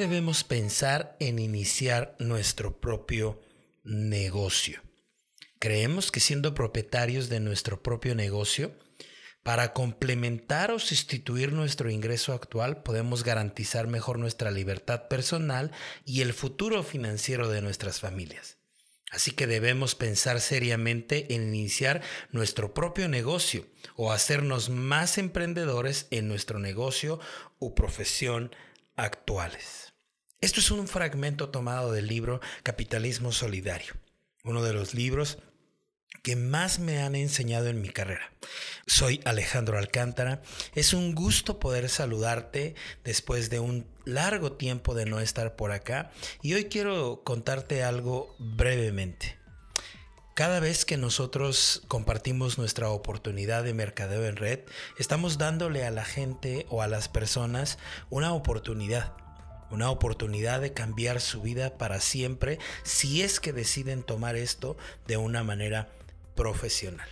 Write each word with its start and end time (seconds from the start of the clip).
¿Por 0.00 0.06
qué 0.06 0.14
debemos 0.14 0.44
pensar 0.44 1.14
en 1.20 1.38
iniciar 1.38 2.16
nuestro 2.18 2.80
propio 2.80 3.38
negocio? 3.84 4.80
Creemos 5.58 6.10
que 6.10 6.20
siendo 6.20 6.54
propietarios 6.54 7.28
de 7.28 7.38
nuestro 7.38 7.82
propio 7.82 8.14
negocio, 8.14 8.78
para 9.42 9.74
complementar 9.74 10.70
o 10.70 10.78
sustituir 10.78 11.52
nuestro 11.52 11.90
ingreso 11.90 12.32
actual, 12.32 12.82
podemos 12.82 13.24
garantizar 13.24 13.88
mejor 13.88 14.18
nuestra 14.18 14.50
libertad 14.50 15.06
personal 15.08 15.70
y 16.06 16.22
el 16.22 16.32
futuro 16.32 16.82
financiero 16.82 17.50
de 17.50 17.60
nuestras 17.60 18.00
familias. 18.00 18.56
Así 19.10 19.32
que 19.32 19.46
debemos 19.46 19.96
pensar 19.96 20.40
seriamente 20.40 21.34
en 21.34 21.54
iniciar 21.54 22.00
nuestro 22.32 22.72
propio 22.72 23.06
negocio 23.10 23.66
o 23.96 24.12
hacernos 24.12 24.70
más 24.70 25.18
emprendedores 25.18 26.06
en 26.10 26.26
nuestro 26.26 26.58
negocio 26.58 27.20
o 27.58 27.74
profesión 27.74 28.50
actuales. 28.96 29.89
Esto 30.42 30.60
es 30.60 30.70
un 30.70 30.88
fragmento 30.88 31.50
tomado 31.50 31.92
del 31.92 32.06
libro 32.06 32.40
Capitalismo 32.62 33.30
Solidario, 33.30 33.92
uno 34.42 34.62
de 34.62 34.72
los 34.72 34.94
libros 34.94 35.36
que 36.22 36.34
más 36.34 36.78
me 36.78 37.02
han 37.02 37.14
enseñado 37.14 37.66
en 37.66 37.82
mi 37.82 37.90
carrera. 37.90 38.32
Soy 38.86 39.20
Alejandro 39.26 39.76
Alcántara. 39.76 40.40
Es 40.74 40.94
un 40.94 41.14
gusto 41.14 41.60
poder 41.60 41.90
saludarte 41.90 42.74
después 43.04 43.50
de 43.50 43.60
un 43.60 43.86
largo 44.06 44.52
tiempo 44.52 44.94
de 44.94 45.04
no 45.04 45.20
estar 45.20 45.56
por 45.56 45.72
acá 45.72 46.10
y 46.40 46.54
hoy 46.54 46.64
quiero 46.64 47.22
contarte 47.22 47.82
algo 47.82 48.34
brevemente. 48.38 49.38
Cada 50.34 50.58
vez 50.58 50.86
que 50.86 50.96
nosotros 50.96 51.82
compartimos 51.86 52.56
nuestra 52.56 52.88
oportunidad 52.88 53.62
de 53.62 53.74
mercadeo 53.74 54.24
en 54.24 54.36
red, 54.36 54.60
estamos 54.98 55.36
dándole 55.36 55.84
a 55.84 55.90
la 55.90 56.06
gente 56.06 56.64
o 56.70 56.80
a 56.80 56.88
las 56.88 57.10
personas 57.10 57.76
una 58.08 58.32
oportunidad, 58.32 59.12
una 59.70 59.90
oportunidad 59.90 60.60
de 60.60 60.72
cambiar 60.72 61.20
su 61.20 61.42
vida 61.42 61.78
para 61.78 62.00
siempre 62.00 62.58
si 62.82 63.22
es 63.22 63.40
que 63.40 63.52
deciden 63.52 64.02
tomar 64.02 64.36
esto 64.36 64.76
de 65.06 65.16
una 65.16 65.42
manera 65.42 65.88
profesional. 66.34 67.08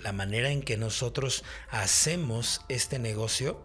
La 0.00 0.12
manera 0.12 0.50
en 0.50 0.62
que 0.62 0.76
nosotros 0.76 1.44
hacemos 1.70 2.62
este 2.68 2.98
negocio 2.98 3.64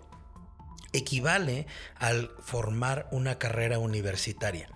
equivale 0.94 1.68
al 1.96 2.32
formar 2.42 3.08
una 3.12 3.38
carrera 3.38 3.80
universitaria. 3.80 4.70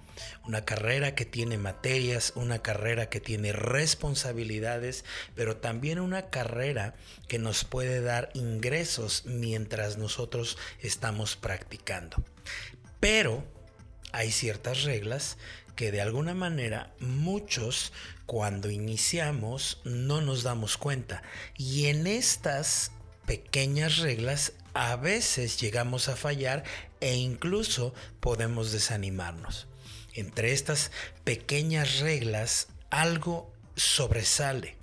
Una 0.45 0.66
carrera 0.66 1.16
que 1.16 1.25
tiene 1.25 1.57
materias, 1.57 2.33
una 2.35 2.61
carrera 2.61 3.09
que 3.09 3.22
tiene 3.22 3.53
responsabilidades, 3.53 5.05
pero 5.33 5.57
también 5.57 5.99
una 5.99 6.29
carrera 6.29 6.95
que 7.29 7.39
nos 7.39 7.63
puede 7.63 8.01
dar 8.01 8.29
ingresos 8.33 9.23
mientras 9.25 9.97
nosotros 9.97 10.57
estamos 10.81 11.38
practicando. 11.38 12.23
Pero 12.99 13.43
hay 14.11 14.31
ciertas 14.31 14.83
reglas 14.83 15.37
que 15.75 15.91
de 15.91 16.01
alguna 16.01 16.33
manera 16.33 16.93
muchos 16.99 17.93
cuando 18.25 18.69
iniciamos 18.69 19.81
no 19.85 20.21
nos 20.21 20.43
damos 20.43 20.77
cuenta. 20.77 21.23
Y 21.57 21.85
en 21.85 22.05
estas 22.05 22.91
pequeñas 23.25 23.97
reglas 23.99 24.53
a 24.73 24.95
veces 24.95 25.59
llegamos 25.59 26.09
a 26.09 26.15
fallar 26.15 26.63
e 26.99 27.15
incluso 27.15 27.93
podemos 28.19 28.71
desanimarnos. 28.71 29.67
Entre 30.13 30.51
estas 30.51 30.91
pequeñas 31.23 31.99
reglas, 31.99 32.67
algo 32.89 33.53
sobresale. 33.75 34.75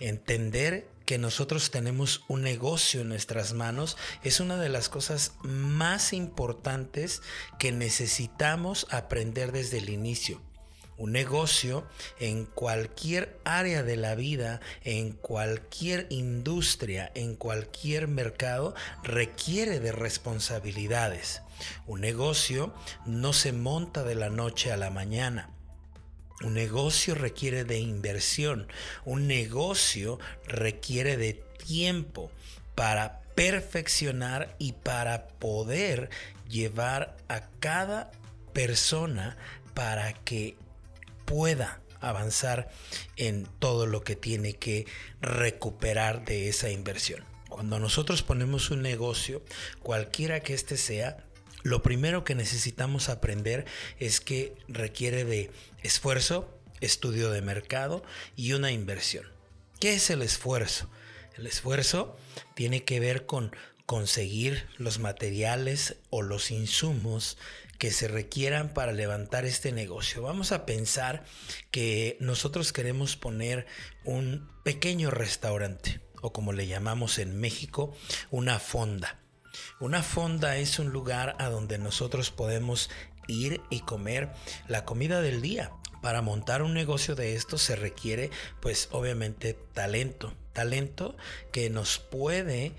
Entender 0.00 0.88
que 1.04 1.18
nosotros 1.18 1.70
tenemos 1.70 2.24
un 2.28 2.42
negocio 2.42 3.02
en 3.02 3.08
nuestras 3.08 3.52
manos 3.52 3.96
es 4.22 4.40
una 4.40 4.56
de 4.56 4.68
las 4.68 4.88
cosas 4.88 5.32
más 5.42 6.12
importantes 6.12 7.22
que 7.58 7.72
necesitamos 7.72 8.86
aprender 8.90 9.52
desde 9.52 9.78
el 9.78 9.90
inicio. 9.90 10.40
Un 10.96 11.10
negocio 11.10 11.84
en 12.20 12.44
cualquier 12.44 13.40
área 13.44 13.82
de 13.82 13.96
la 13.96 14.14
vida, 14.14 14.60
en 14.82 15.12
cualquier 15.12 16.06
industria, 16.10 17.10
en 17.16 17.34
cualquier 17.34 18.06
mercado, 18.06 18.74
requiere 19.02 19.80
de 19.80 19.90
responsabilidades. 19.90 21.42
Un 21.86 22.00
negocio 22.00 22.72
no 23.06 23.32
se 23.32 23.52
monta 23.52 24.04
de 24.04 24.14
la 24.14 24.30
noche 24.30 24.70
a 24.70 24.76
la 24.76 24.90
mañana. 24.90 25.50
Un 26.44 26.52
negocio 26.52 27.14
requiere 27.14 27.64
de 27.64 27.78
inversión. 27.78 28.68
Un 29.06 29.26
negocio 29.26 30.18
requiere 30.46 31.16
de 31.16 31.32
tiempo 31.32 32.30
para 32.74 33.22
perfeccionar 33.34 34.54
y 34.58 34.72
para 34.72 35.26
poder 35.26 36.10
llevar 36.46 37.16
a 37.28 37.48
cada 37.60 38.10
persona 38.52 39.38
para 39.72 40.12
que 40.12 40.56
pueda 41.24 41.80
avanzar 42.02 42.68
en 43.16 43.46
todo 43.58 43.86
lo 43.86 44.04
que 44.04 44.14
tiene 44.14 44.52
que 44.52 44.86
recuperar 45.22 46.26
de 46.26 46.50
esa 46.50 46.68
inversión. 46.68 47.24
Cuando 47.48 47.78
nosotros 47.78 48.22
ponemos 48.22 48.70
un 48.70 48.82
negocio, 48.82 49.42
cualquiera 49.82 50.40
que 50.40 50.52
éste 50.52 50.76
sea, 50.76 51.24
lo 51.64 51.82
primero 51.82 52.24
que 52.24 52.34
necesitamos 52.34 53.08
aprender 53.08 53.64
es 53.98 54.20
que 54.20 54.54
requiere 54.68 55.24
de 55.24 55.50
esfuerzo, 55.82 56.56
estudio 56.80 57.30
de 57.30 57.40
mercado 57.40 58.04
y 58.36 58.52
una 58.52 58.70
inversión. 58.70 59.26
¿Qué 59.80 59.94
es 59.94 60.10
el 60.10 60.20
esfuerzo? 60.22 60.90
El 61.36 61.46
esfuerzo 61.46 62.16
tiene 62.54 62.84
que 62.84 63.00
ver 63.00 63.24
con 63.24 63.56
conseguir 63.86 64.66
los 64.76 64.98
materiales 64.98 65.96
o 66.10 66.20
los 66.20 66.50
insumos 66.50 67.38
que 67.78 67.90
se 67.90 68.08
requieran 68.08 68.74
para 68.74 68.92
levantar 68.92 69.46
este 69.46 69.72
negocio. 69.72 70.22
Vamos 70.22 70.52
a 70.52 70.66
pensar 70.66 71.24
que 71.70 72.18
nosotros 72.20 72.74
queremos 72.74 73.16
poner 73.16 73.66
un 74.04 74.48
pequeño 74.64 75.10
restaurante 75.10 76.00
o 76.20 76.32
como 76.32 76.52
le 76.52 76.66
llamamos 76.66 77.18
en 77.18 77.40
México, 77.40 77.96
una 78.30 78.58
fonda. 78.58 79.23
Una 79.80 80.02
fonda 80.02 80.56
es 80.56 80.78
un 80.78 80.90
lugar 80.90 81.36
a 81.38 81.48
donde 81.48 81.78
nosotros 81.78 82.30
podemos 82.30 82.90
ir 83.26 83.60
y 83.70 83.80
comer 83.80 84.30
la 84.68 84.84
comida 84.84 85.20
del 85.20 85.42
día. 85.42 85.72
Para 86.02 86.20
montar 86.20 86.62
un 86.62 86.74
negocio 86.74 87.14
de 87.14 87.34
esto 87.34 87.56
se 87.56 87.76
requiere 87.76 88.30
pues 88.60 88.88
obviamente 88.92 89.54
talento, 89.54 90.34
talento 90.52 91.16
que 91.50 91.70
nos 91.70 91.98
puede 91.98 92.72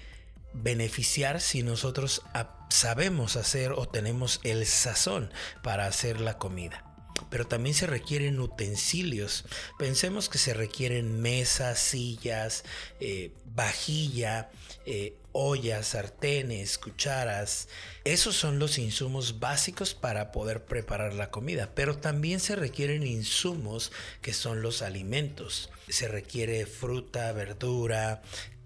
beneficiar 0.54 1.42
si 1.42 1.64
nosotros 1.64 2.22
sabemos 2.70 3.36
hacer 3.36 3.72
o 3.72 3.88
tenemos 3.88 4.40
el 4.44 4.66
sazón 4.66 5.32
para 5.64 5.88
hacer 5.88 6.22
la 6.22 6.38
comida. 6.38 6.85
Pero 7.30 7.48
también 7.48 7.76
se 7.76 7.88
requieren 7.88 8.40
utensilios. 8.40 9.46
Pensemos 9.78 10.30
que 10.30 10.38
se 10.38 10.54
requieren 10.54 11.22
mesas, 11.22 11.80
sillas, 11.80 12.64
eh, 13.00 13.32
vajilla, 13.54 14.50
eh, 14.86 15.16
ollas, 15.32 15.88
sartenes, 15.88 16.78
cucharas. 16.78 17.68
Esos 18.04 18.36
son 18.36 18.60
los 18.60 18.78
insumos 18.78 19.40
básicos 19.40 19.94
para 19.94 20.32
poder 20.32 20.66
preparar 20.66 21.14
la 21.14 21.32
comida. 21.32 21.72
Pero 21.74 21.98
también 21.98 22.40
se 22.40 22.56
requieren 22.56 23.06
insumos 23.06 23.92
que 24.22 24.34
son 24.34 24.62
los 24.62 24.82
alimentos. 24.82 25.70
Se 25.90 26.08
requiere 26.08 26.66
fruta, 26.66 27.32
verdura, 27.32 28.22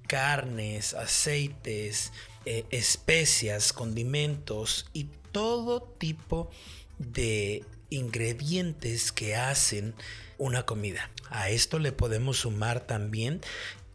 carnes, 0.07 0.95
aceites, 0.95 2.12
eh, 2.45 2.66
especias, 2.72 3.74
condimentos 3.74 4.88
y 4.92 5.06
todo 5.31 5.81
tipo 6.00 6.50
de 6.98 7.63
ingredientes 7.90 9.12
que 9.12 9.36
hacen 9.36 9.96
una 10.38 10.66
comida. 10.66 11.10
A 11.30 11.50
esto 11.50 11.80
le 11.80 11.92
podemos 11.92 12.40
sumar 12.40 12.82
también 12.82 13.42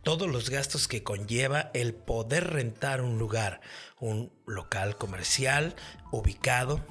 todos 0.03 0.29
los 0.29 0.51
gastos 0.51 0.87
que 0.87 1.03
conlleva 1.03 1.71
el 1.73 1.95
poder 1.95 2.51
rentar 2.51 3.01
un 3.01 3.19
lugar, 3.19 3.61
un 3.99 4.33
local 4.47 4.97
comercial 4.97 5.75
ubicado 6.13 6.85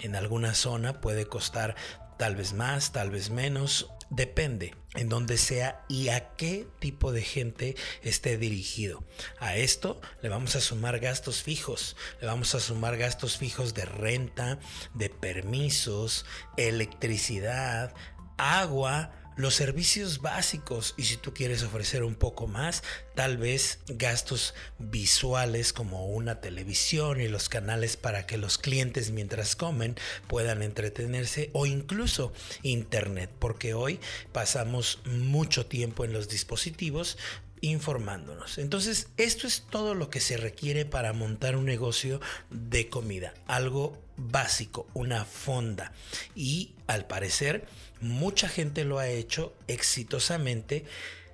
en 0.00 0.14
alguna 0.14 0.54
zona 0.54 1.00
puede 1.00 1.26
costar 1.26 1.74
tal 2.18 2.36
vez 2.36 2.52
más, 2.52 2.92
tal 2.92 3.10
vez 3.10 3.30
menos, 3.30 3.88
Depende 4.10 4.74
en 4.94 5.08
dónde 5.08 5.36
sea 5.36 5.84
y 5.88 6.08
a 6.08 6.34
qué 6.36 6.66
tipo 6.78 7.12
de 7.12 7.22
gente 7.22 7.76
esté 8.02 8.38
dirigido. 8.38 9.04
A 9.38 9.56
esto 9.56 10.00
le 10.22 10.30
vamos 10.30 10.56
a 10.56 10.60
sumar 10.60 10.98
gastos 10.98 11.42
fijos, 11.42 11.96
le 12.20 12.26
vamos 12.26 12.54
a 12.54 12.60
sumar 12.60 12.96
gastos 12.96 13.36
fijos 13.36 13.74
de 13.74 13.84
renta, 13.84 14.58
de 14.94 15.10
permisos, 15.10 16.24
electricidad, 16.56 17.94
agua, 18.38 19.12
los 19.38 19.54
servicios 19.54 20.20
básicos. 20.20 20.94
Y 20.98 21.04
si 21.04 21.16
tú 21.16 21.32
quieres 21.32 21.62
ofrecer 21.62 22.02
un 22.02 22.16
poco 22.16 22.48
más, 22.48 22.82
tal 23.14 23.38
vez 23.38 23.78
gastos 23.86 24.52
visuales 24.78 25.72
como 25.72 26.08
una 26.08 26.40
televisión 26.40 27.20
y 27.20 27.28
los 27.28 27.48
canales 27.48 27.96
para 27.96 28.26
que 28.26 28.36
los 28.36 28.58
clientes 28.58 29.12
mientras 29.12 29.54
comen 29.54 29.96
puedan 30.26 30.62
entretenerse 30.62 31.50
o 31.52 31.66
incluso 31.66 32.32
internet, 32.62 33.30
porque 33.38 33.74
hoy 33.74 34.00
pasamos 34.32 34.98
mucho 35.04 35.66
tiempo 35.66 36.04
en 36.04 36.12
los 36.12 36.28
dispositivos 36.28 37.16
informándonos. 37.60 38.58
Entonces, 38.58 39.08
esto 39.16 39.46
es 39.46 39.64
todo 39.68 39.94
lo 39.94 40.10
que 40.10 40.20
se 40.20 40.36
requiere 40.36 40.84
para 40.84 41.12
montar 41.12 41.56
un 41.56 41.64
negocio 41.64 42.20
de 42.50 42.88
comida. 42.88 43.34
Algo 43.46 44.00
básico, 44.16 44.86
una 44.94 45.24
fonda. 45.24 45.92
Y 46.34 46.74
al 46.86 47.06
parecer, 47.06 47.66
mucha 48.00 48.48
gente 48.48 48.84
lo 48.84 48.98
ha 48.98 49.08
hecho 49.08 49.54
exitosamente 49.66 50.84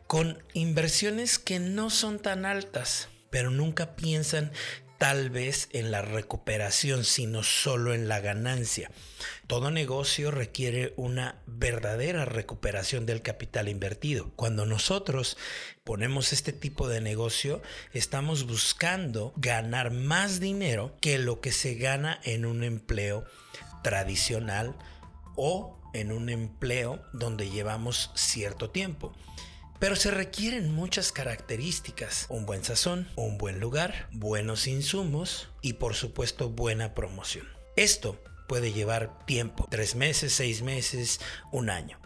con 0.07 0.43
inversiones 0.53 1.39
que 1.39 1.59
no 1.59 1.91
son 1.91 2.19
tan 2.19 2.47
altas, 2.47 3.09
pero 3.31 3.51
nunca 3.51 3.97
piensan 3.97 4.53
tal 4.99 5.31
vez 5.31 5.69
en 5.73 5.91
la 5.91 6.03
recuperación, 6.03 7.05
sino 7.05 7.43
solo 7.43 7.95
en 7.95 8.09
la 8.09 8.21
ganancia. 8.21 8.91
Todo 9.47 9.71
negocio 9.71 10.31
requiere 10.31 10.95
una 10.97 11.43
verdadera 11.47 12.25
recuperación 12.25 13.07
del 13.07 13.23
capital 13.23 13.69
invertido. 13.69 14.33
Cuando 14.37 14.67
nosotros 14.67 15.37
ponemos 15.85 16.33
este 16.33 16.53
tipo 16.53 16.89
de 16.89 17.01
negocio, 17.01 17.63
estamos 17.93 18.47
buscando 18.47 19.33
ganar 19.37 19.91
más 19.91 20.41
dinero 20.41 20.97
que 21.01 21.19
lo 21.19 21.41
que 21.41 21.53
se 21.53 21.75
gana 21.75 22.21
en 22.25 22.47
un 22.47 22.65
empleo 22.65 23.25
tradicional 23.83 24.77
o 25.37 25.79
en 25.93 26.13
un 26.13 26.29
empleo 26.29 27.03
donde 27.13 27.51
llevamos 27.51 28.11
cierto 28.15 28.71
tiempo. 28.71 29.15
Pero 29.85 29.97
se 29.97 30.11
requieren 30.11 30.73
muchas 30.73 31.13
características. 31.13 32.25
Un 32.31 32.47
buen 32.47 32.65
sazón, 32.65 33.07
un 33.17 33.37
buen 33.37 33.61
lugar, 33.61 34.09
buenos 34.13 34.67
insumos 34.67 35.51
y 35.61 35.75
por 35.75 35.95
supuesto 35.95 36.49
buena 36.49 36.95
promoción. 36.95 37.47
Esto 37.77 38.19
puede 38.49 38.73
llevar 38.73 39.27
tiempo, 39.27 39.69
tres 39.71 39.95
meses, 39.95 40.33
seis 40.33 40.63
meses, 40.63 41.21
un 41.53 41.69
año. 41.69 42.01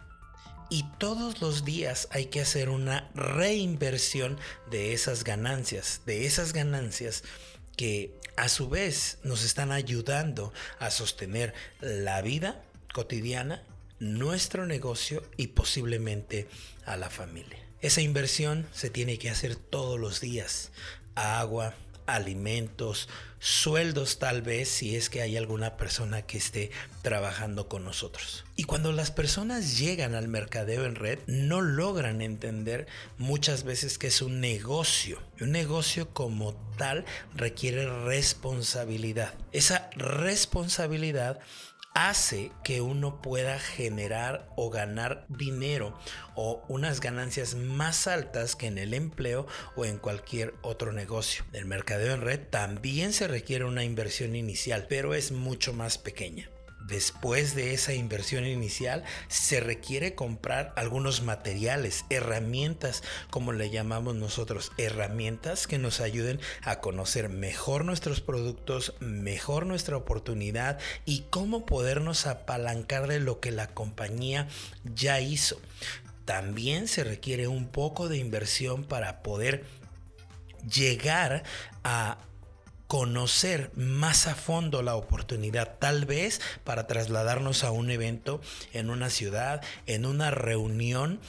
Y 0.69 0.83
todos 0.97 1.39
los 1.39 1.63
días 1.63 2.09
hay 2.11 2.25
que 2.25 2.41
hacer 2.41 2.67
una 2.67 3.09
reinversión 3.15 4.37
de 4.69 4.91
esas 4.91 5.23
ganancias, 5.23 6.01
de 6.05 6.25
esas 6.25 6.51
ganancias 6.51 7.23
que 7.77 8.13
a 8.35 8.49
su 8.49 8.67
vez 8.67 9.19
nos 9.23 9.45
están 9.45 9.71
ayudando 9.71 10.51
a 10.79 10.91
sostener 10.91 11.53
la 11.79 12.21
vida 12.21 12.61
cotidiana 12.93 13.63
nuestro 13.99 14.65
negocio 14.65 15.23
y 15.37 15.47
posiblemente 15.47 16.49
a 16.85 16.97
la 16.97 17.09
familia. 17.09 17.68
Esa 17.81 18.01
inversión 18.01 18.67
se 18.73 18.89
tiene 18.89 19.17
que 19.17 19.29
hacer 19.29 19.55
todos 19.55 19.97
los 19.97 20.19
días. 20.19 20.71
Agua, 21.15 21.75
alimentos, 22.07 23.07
sueldos 23.39 24.19
tal 24.19 24.41
vez 24.41 24.67
si 24.67 24.97
es 24.97 25.09
que 25.09 25.21
hay 25.21 25.37
alguna 25.37 25.77
persona 25.77 26.23
que 26.23 26.37
esté 26.37 26.71
trabajando 27.01 27.69
con 27.69 27.85
nosotros. 27.85 28.43
Y 28.57 28.65
cuando 28.65 28.91
las 28.91 29.11
personas 29.11 29.77
llegan 29.77 30.13
al 30.13 30.27
mercadeo 30.27 30.85
en 30.85 30.95
red, 30.95 31.19
no 31.27 31.61
logran 31.61 32.21
entender 32.21 32.87
muchas 33.17 33.63
veces 33.63 33.97
que 33.97 34.07
es 34.07 34.21
un 34.21 34.41
negocio. 34.41 35.21
Un 35.39 35.51
negocio 35.51 36.09
como 36.13 36.55
tal 36.77 37.05
requiere 37.33 37.87
responsabilidad. 38.03 39.33
Esa 39.53 39.89
responsabilidad 39.95 41.39
hace 41.93 42.51
que 42.63 42.81
uno 42.81 43.21
pueda 43.21 43.59
generar 43.59 44.49
o 44.55 44.69
ganar 44.69 45.25
dinero 45.27 45.97
o 46.35 46.63
unas 46.67 46.99
ganancias 46.99 47.55
más 47.55 48.07
altas 48.07 48.55
que 48.55 48.67
en 48.67 48.77
el 48.77 48.93
empleo 48.93 49.47
o 49.75 49.85
en 49.85 49.97
cualquier 49.97 50.53
otro 50.61 50.91
negocio. 50.91 51.45
El 51.53 51.65
mercadeo 51.65 52.13
en 52.13 52.21
red 52.21 52.39
también 52.49 53.13
se 53.13 53.27
requiere 53.27 53.65
una 53.65 53.83
inversión 53.83 54.35
inicial, 54.35 54.87
pero 54.89 55.13
es 55.13 55.31
mucho 55.31 55.73
más 55.73 55.97
pequeña. 55.97 56.49
Después 56.89 57.53
de 57.53 57.73
esa 57.75 57.93
inversión 57.93 58.47
inicial, 58.47 59.03
se 59.27 59.59
requiere 59.59 60.15
comprar 60.15 60.73
algunos 60.75 61.21
materiales, 61.21 62.05
herramientas, 62.09 63.03
como 63.29 63.53
le 63.53 63.69
llamamos 63.69 64.15
nosotros, 64.15 64.71
herramientas 64.77 65.67
que 65.67 65.77
nos 65.77 66.01
ayuden 66.01 66.39
a 66.63 66.79
conocer 66.79 67.29
mejor 67.29 67.85
nuestros 67.85 68.21
productos, 68.21 68.95
mejor 68.99 69.67
nuestra 69.67 69.97
oportunidad 69.97 70.79
y 71.05 71.25
cómo 71.29 71.65
podernos 71.65 72.25
apalancar 72.25 73.07
de 73.07 73.19
lo 73.19 73.39
que 73.39 73.51
la 73.51 73.67
compañía 73.67 74.47
ya 74.83 75.19
hizo. 75.19 75.61
También 76.25 76.87
se 76.87 77.03
requiere 77.03 77.47
un 77.47 77.67
poco 77.67 78.09
de 78.09 78.17
inversión 78.17 78.83
para 78.83 79.21
poder 79.21 79.63
llegar 80.67 81.43
a 81.83 82.17
conocer 82.89 83.71
más 83.75 84.25
a 84.25 84.33
fondo 84.33 84.81
la 84.81 84.95
oportunidad, 84.95 85.77
tal 85.77 86.05
vez 86.05 86.41
para 86.63 86.87
trasladarnos 86.87 87.63
a 87.63 87.69
un 87.69 87.91
evento 87.91 88.41
en 88.73 88.89
una 88.89 89.11
ciudad, 89.11 89.61
en 89.85 90.07
una 90.07 90.31
reunión 90.31 91.19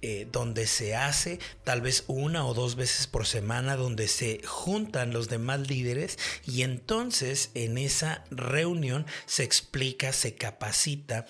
eh, 0.00 0.26
donde 0.32 0.66
se 0.66 0.96
hace 0.96 1.38
tal 1.64 1.82
vez 1.82 2.04
una 2.06 2.46
o 2.46 2.54
dos 2.54 2.76
veces 2.76 3.06
por 3.08 3.26
semana, 3.26 3.76
donde 3.76 4.08
se 4.08 4.40
juntan 4.46 5.12
los 5.12 5.28
demás 5.28 5.68
líderes 5.68 6.18
y 6.46 6.62
entonces 6.62 7.50
en 7.52 7.76
esa 7.76 8.24
reunión 8.30 9.04
se 9.26 9.44
explica, 9.44 10.14
se 10.14 10.34
capacita 10.34 11.26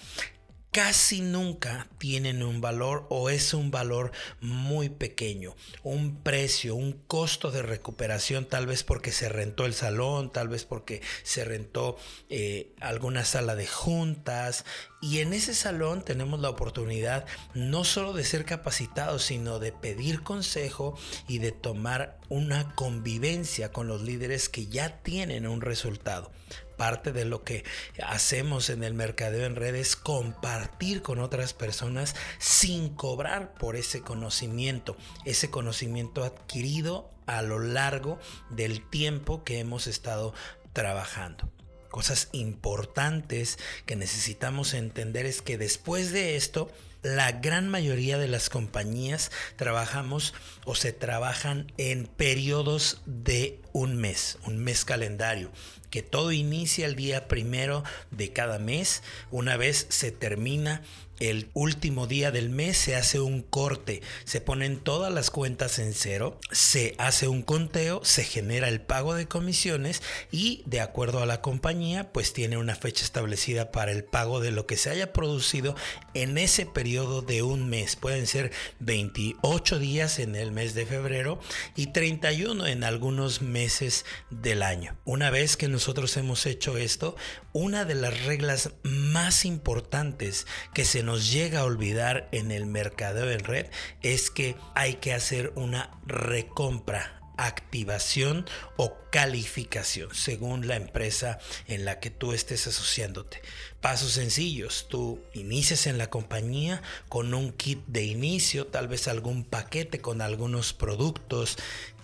casi 0.72 1.20
nunca 1.20 1.86
tienen 1.98 2.42
un 2.42 2.62
valor 2.62 3.06
o 3.10 3.28
es 3.28 3.52
un 3.52 3.70
valor 3.70 4.10
muy 4.40 4.88
pequeño, 4.88 5.54
un 5.82 6.22
precio, 6.22 6.74
un 6.74 6.92
costo 7.06 7.50
de 7.50 7.60
recuperación, 7.60 8.46
tal 8.46 8.66
vez 8.66 8.82
porque 8.82 9.12
se 9.12 9.28
rentó 9.28 9.66
el 9.66 9.74
salón, 9.74 10.32
tal 10.32 10.48
vez 10.48 10.64
porque 10.64 11.02
se 11.24 11.44
rentó 11.44 11.98
eh, 12.30 12.72
alguna 12.80 13.26
sala 13.26 13.54
de 13.54 13.66
juntas. 13.66 14.64
Y 15.04 15.18
en 15.18 15.32
ese 15.32 15.52
salón 15.52 16.04
tenemos 16.04 16.38
la 16.38 16.48
oportunidad 16.48 17.26
no 17.54 17.82
solo 17.82 18.12
de 18.12 18.22
ser 18.22 18.44
capacitados, 18.44 19.24
sino 19.24 19.58
de 19.58 19.72
pedir 19.72 20.22
consejo 20.22 20.96
y 21.26 21.38
de 21.38 21.50
tomar 21.50 22.20
una 22.28 22.76
convivencia 22.76 23.72
con 23.72 23.88
los 23.88 24.02
líderes 24.02 24.48
que 24.48 24.68
ya 24.68 25.02
tienen 25.02 25.48
un 25.48 25.60
resultado. 25.60 26.30
Parte 26.76 27.10
de 27.10 27.24
lo 27.24 27.42
que 27.42 27.64
hacemos 28.00 28.70
en 28.70 28.84
el 28.84 28.94
mercadeo 28.94 29.44
en 29.44 29.56
redes, 29.56 29.96
compartir 29.96 31.02
con 31.02 31.18
otras 31.18 31.52
personas 31.52 32.14
sin 32.38 32.90
cobrar 32.90 33.54
por 33.54 33.74
ese 33.74 34.02
conocimiento, 34.02 34.96
ese 35.24 35.50
conocimiento 35.50 36.22
adquirido 36.22 37.10
a 37.26 37.42
lo 37.42 37.58
largo 37.58 38.20
del 38.50 38.88
tiempo 38.88 39.42
que 39.42 39.58
hemos 39.58 39.88
estado 39.88 40.32
trabajando 40.72 41.50
cosas 41.92 42.28
importantes 42.32 43.58
que 43.86 43.94
necesitamos 43.94 44.74
entender 44.74 45.26
es 45.26 45.42
que 45.42 45.58
después 45.58 46.10
de 46.10 46.34
esto, 46.34 46.72
la 47.02 47.32
gran 47.32 47.68
mayoría 47.68 48.18
de 48.18 48.28
las 48.28 48.48
compañías 48.48 49.30
trabajamos 49.56 50.34
o 50.64 50.74
se 50.74 50.92
trabajan 50.92 51.70
en 51.76 52.06
periodos 52.06 53.02
de 53.06 53.60
un 53.72 53.96
mes, 53.96 54.38
un 54.46 54.58
mes 54.58 54.84
calendario 54.84 55.50
que 55.92 56.02
todo 56.02 56.32
inicia 56.32 56.86
el 56.86 56.96
día 56.96 57.28
primero 57.28 57.84
de 58.10 58.32
cada 58.32 58.58
mes. 58.58 59.02
Una 59.30 59.58
vez 59.58 59.86
se 59.90 60.10
termina 60.10 60.82
el 61.22 61.50
último 61.54 62.08
día 62.08 62.32
del 62.32 62.50
mes 62.50 62.76
se 62.76 62.96
hace 62.96 63.20
un 63.20 63.42
corte, 63.42 64.02
se 64.24 64.40
ponen 64.40 64.78
todas 64.78 65.12
las 65.12 65.30
cuentas 65.30 65.78
en 65.78 65.94
cero, 65.94 66.40
se 66.50 66.96
hace 66.98 67.28
un 67.28 67.42
conteo, 67.42 68.00
se 68.04 68.24
genera 68.24 68.68
el 68.68 68.80
pago 68.80 69.14
de 69.14 69.28
comisiones 69.28 70.02
y 70.32 70.64
de 70.66 70.80
acuerdo 70.80 71.22
a 71.22 71.26
la 71.26 71.40
compañía 71.40 72.12
pues 72.12 72.32
tiene 72.32 72.56
una 72.56 72.74
fecha 72.74 73.04
establecida 73.04 73.70
para 73.70 73.92
el 73.92 74.02
pago 74.02 74.40
de 74.40 74.50
lo 74.50 74.66
que 74.66 74.76
se 74.76 74.90
haya 74.90 75.12
producido 75.12 75.76
en 76.14 76.38
ese 76.38 76.66
periodo 76.66 77.22
de 77.22 77.42
un 77.42 77.68
mes. 77.68 77.94
Pueden 77.94 78.26
ser 78.26 78.50
28 78.80 79.78
días 79.78 80.18
en 80.18 80.34
el 80.34 80.50
mes 80.50 80.74
de 80.74 80.86
febrero 80.86 81.38
y 81.76 81.88
31 81.88 82.66
en 82.66 82.82
algunos 82.82 83.42
meses 83.42 84.04
del 84.30 84.64
año. 84.64 84.96
Una 85.04 85.30
vez 85.30 85.56
que 85.56 85.68
nosotros 85.82 86.16
hemos 86.16 86.46
hecho 86.46 86.76
esto, 86.76 87.16
una 87.52 87.84
de 87.84 87.96
las 87.96 88.24
reglas 88.24 88.70
más 88.84 89.44
importantes 89.44 90.46
que 90.72 90.84
se 90.84 91.02
nos 91.02 91.32
llega 91.32 91.58
a 91.58 91.64
olvidar 91.64 92.28
en 92.30 92.52
el 92.52 92.66
mercadeo 92.66 93.28
en 93.32 93.40
red 93.40 93.66
es 94.00 94.30
que 94.30 94.54
hay 94.76 94.94
que 94.94 95.12
hacer 95.12 95.52
una 95.56 95.90
recompra 96.06 97.20
activación 97.36 98.46
o 98.76 98.96
calificación 99.10 100.10
según 100.14 100.68
la 100.68 100.76
empresa 100.76 101.40
en 101.66 101.84
la 101.84 101.98
que 101.98 102.10
tú 102.10 102.32
estés 102.32 102.68
asociándote. 102.68 103.42
Pasos 103.80 104.12
sencillos, 104.12 104.86
tú 104.88 105.18
inicias 105.34 105.88
en 105.88 105.98
la 105.98 106.10
compañía 106.10 106.80
con 107.08 107.34
un 107.34 107.50
kit 107.50 107.84
de 107.88 108.04
inicio, 108.04 108.68
tal 108.68 108.86
vez 108.86 109.08
algún 109.08 109.42
paquete 109.42 110.00
con 110.00 110.20
algunos 110.20 110.74
productos 110.74 111.56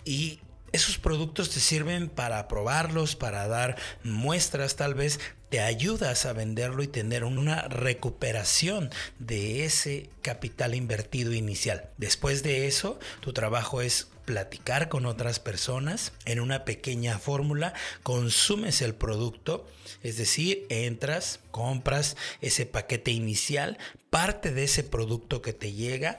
y 0.04 0.40
esos 0.73 0.99
productos 0.99 1.51
te 1.51 1.61
sirven 1.61 2.09
para 2.09 2.49
probarlos, 2.49 3.17
para 3.17 3.49
dar 3.49 3.77
muestras 4.03 4.77
tal 4.77 4.95
vez, 4.95 5.21
te 5.49 5.61
ayudas 5.61 6.27
a 6.27 6.33
venderlo 6.33 6.83
y 6.83 6.89
tener 6.89 7.25
una 7.25 7.63
recuperación 7.63 8.91
de 9.19 9.65
ese 9.65 10.11
capital 10.23 10.75
invertido 10.75 11.33
inicial. 11.33 11.89
Después 11.97 12.43
de 12.43 12.67
eso, 12.67 12.99
tu 13.21 13.33
trabajo 13.33 13.81
es 13.81 14.09
platicar 14.27 14.91
con 14.91 15.07
otras 15.07 15.41
personas 15.41 16.13
en 16.27 16.41
una 16.41 16.67
pequeña 16.67 17.19
fórmula, 17.19 17.73
consumes 18.03 18.83
el 18.83 18.95
producto, 18.95 19.67
es 20.03 20.19
decir, 20.19 20.67
entras, 20.69 21.41
compras 21.51 22.15
ese 22.43 22.67
paquete 22.67 23.11
inicial, 23.11 23.79
parte 24.11 24.53
de 24.53 24.65
ese 24.65 24.85
producto 24.85 25.41
que 25.41 25.55
te 25.55 25.73
llega, 25.73 26.19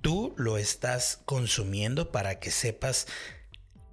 tú 0.00 0.34
lo 0.38 0.56
estás 0.56 1.20
consumiendo 1.26 2.10
para 2.10 2.40
que 2.40 2.50
sepas 2.50 3.06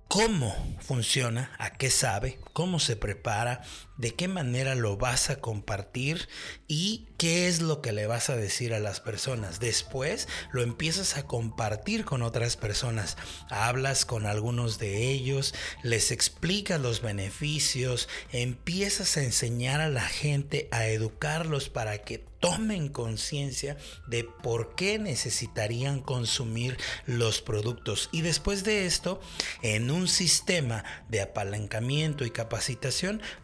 cómo 0.08 0.56
funciona, 0.80 1.52
a 1.58 1.72
qué 1.72 1.90
sabe, 1.90 2.40
cómo 2.58 2.80
se 2.80 2.96
prepara, 2.96 3.62
de 3.98 4.16
qué 4.16 4.28
manera 4.28 4.74
lo 4.74 4.98
vas 4.98 5.30
a 5.30 5.40
compartir 5.40 6.28
y 6.68 7.06
qué 7.20 7.48
es 7.48 7.62
lo 7.62 7.84
que 7.84 7.92
le 7.92 8.08
vas 8.08 8.32
a 8.32 8.36
decir 8.36 8.74
a 8.74 8.80
las 8.80 9.00
personas. 9.00 9.60
Después 9.60 10.28
lo 10.52 10.64
empiezas 10.64 11.18
a 11.18 11.28
compartir 11.28 12.04
con 12.04 12.24
otras 12.24 12.58
personas. 12.58 13.16
Hablas 13.52 14.06
con 14.06 14.26
algunos 14.26 14.80
de 14.80 15.12
ellos, 15.12 15.54
les 15.84 16.10
explicas 16.10 16.82
los 16.82 17.04
beneficios, 17.04 18.10
empiezas 18.32 19.18
a 19.18 19.24
enseñar 19.24 19.80
a 19.80 19.90
la 19.90 20.08
gente, 20.08 20.68
a 20.72 20.88
educarlos 20.88 21.70
para 21.70 22.00
que 22.00 22.26
tomen 22.40 22.90
conciencia 22.90 23.78
de 24.08 24.24
por 24.24 24.76
qué 24.76 25.00
necesitarían 25.00 26.02
consumir 26.02 26.78
los 27.06 27.42
productos. 27.42 28.10
Y 28.12 28.22
después 28.22 28.64
de 28.64 28.86
esto, 28.86 29.20
en 29.62 29.90
un 29.90 30.08
sistema 30.08 30.84
de 31.10 31.22
apalancamiento 31.22 32.26
y 32.26 32.30
capacitación, 32.30 32.47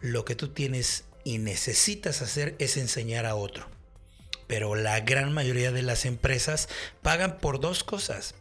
lo 0.00 0.24
que 0.24 0.34
tú 0.34 0.48
tienes 0.48 1.04
y 1.24 1.38
necesitas 1.38 2.22
hacer 2.22 2.54
es 2.58 2.76
enseñar 2.76 3.26
a 3.26 3.34
otro. 3.34 3.68
Pero 4.46 4.74
la 4.74 5.00
gran 5.00 5.32
mayoría 5.32 5.72
de 5.72 5.82
las 5.82 6.04
empresas 6.04 6.68
pagan 7.02 7.38
por 7.38 7.60
dos 7.60 7.82
cosas 7.82 8.34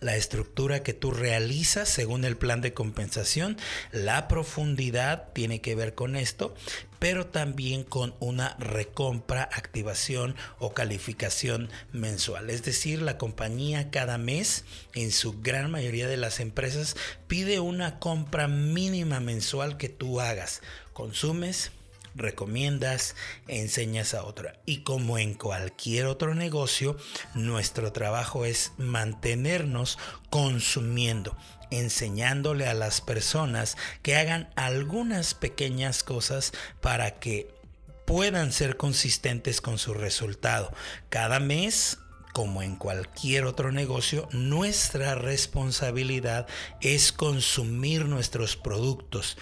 la 0.00 0.16
estructura 0.16 0.82
que 0.82 0.92
tú 0.92 1.10
realizas 1.10 1.88
según 1.88 2.24
el 2.24 2.36
plan 2.36 2.60
de 2.60 2.74
compensación, 2.74 3.56
la 3.92 4.28
profundidad 4.28 5.32
tiene 5.32 5.60
que 5.60 5.74
ver 5.74 5.94
con 5.94 6.16
esto, 6.16 6.54
pero 6.98 7.26
también 7.26 7.84
con 7.84 8.14
una 8.20 8.56
recompra, 8.58 9.42
activación 9.42 10.34
o 10.58 10.72
calificación 10.72 11.68
mensual. 11.92 12.50
Es 12.50 12.62
decir, 12.62 13.02
la 13.02 13.18
compañía 13.18 13.90
cada 13.90 14.18
mes, 14.18 14.64
en 14.94 15.12
su 15.12 15.40
gran 15.40 15.70
mayoría 15.70 16.08
de 16.08 16.16
las 16.16 16.40
empresas, 16.40 16.96
pide 17.26 17.60
una 17.60 17.98
compra 17.98 18.48
mínima 18.48 19.20
mensual 19.20 19.76
que 19.76 19.88
tú 19.88 20.20
hagas. 20.20 20.62
Consumes, 20.92 21.72
recomiendas, 22.16 23.14
enseñas 23.46 24.14
a 24.14 24.24
otra. 24.24 24.58
Y 24.66 24.78
como 24.78 25.18
en 25.18 25.34
cualquier 25.34 26.06
otro 26.06 26.34
negocio, 26.34 26.96
nuestro 27.34 27.92
trabajo 27.92 28.44
es 28.44 28.72
mantenernos 28.78 29.98
consumiendo, 30.30 31.36
enseñándole 31.70 32.66
a 32.66 32.74
las 32.74 33.00
personas 33.00 33.76
que 34.02 34.16
hagan 34.16 34.48
algunas 34.56 35.34
pequeñas 35.34 36.02
cosas 36.02 36.52
para 36.80 37.18
que 37.20 37.54
puedan 38.06 38.52
ser 38.52 38.76
consistentes 38.76 39.60
con 39.60 39.78
su 39.78 39.94
resultado. 39.94 40.72
Cada 41.10 41.40
mes 41.40 41.98
como 42.36 42.60
en 42.60 42.76
cualquier 42.76 43.46
otro 43.46 43.72
negocio, 43.72 44.28
nuestra 44.30 45.14
responsabilidad 45.14 46.46
es 46.82 47.10
consumir 47.10 48.04
nuestros 48.04 48.58
productos. 48.58 49.38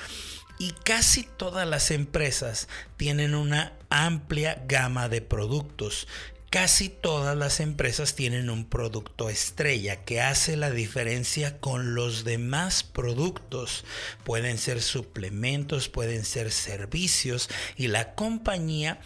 Y 0.58 0.72
casi 0.84 1.24
todas 1.24 1.66
las 1.68 1.90
empresas 1.90 2.68
tienen 2.96 3.34
una 3.34 3.72
amplia 3.90 4.62
gama 4.66 5.08
de 5.08 5.20
productos. 5.20 6.06
Casi 6.50 6.88
todas 6.88 7.36
las 7.36 7.58
empresas 7.58 8.14
tienen 8.14 8.48
un 8.48 8.64
producto 8.64 9.28
estrella 9.28 10.04
que 10.04 10.20
hace 10.20 10.56
la 10.56 10.70
diferencia 10.70 11.58
con 11.58 11.96
los 11.96 12.22
demás 12.22 12.84
productos. 12.84 13.84
Pueden 14.22 14.58
ser 14.58 14.80
suplementos, 14.80 15.88
pueden 15.88 16.24
ser 16.24 16.52
servicios 16.52 17.50
y 17.76 17.88
la 17.88 18.14
compañía 18.14 19.00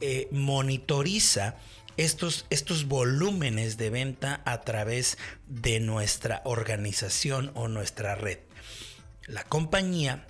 eh, 0.00 0.28
monitoriza 0.30 1.56
estos, 1.96 2.46
estos 2.50 2.84
volúmenes 2.84 3.78
de 3.78 3.90
venta 3.90 4.42
a 4.44 4.60
través 4.60 5.18
de 5.46 5.80
nuestra 5.80 6.42
organización 6.44 7.50
o 7.54 7.68
nuestra 7.68 8.14
red. 8.14 8.38
La 9.26 9.42
compañía 9.42 10.26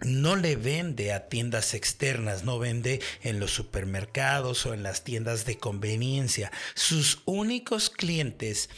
no 0.00 0.36
le 0.36 0.56
vende 0.56 1.12
a 1.12 1.28
tiendas 1.28 1.74
externas, 1.74 2.44
no 2.44 2.58
vende 2.58 3.00
en 3.22 3.40
los 3.40 3.52
supermercados 3.52 4.66
o 4.66 4.74
en 4.74 4.82
las 4.82 5.04
tiendas 5.04 5.44
de 5.46 5.58
conveniencia. 5.58 6.52
Sus 6.74 7.22
únicos 7.24 7.90
clientes 7.90 8.68